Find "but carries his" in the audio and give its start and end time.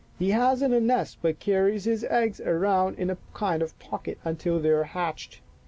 1.21-2.03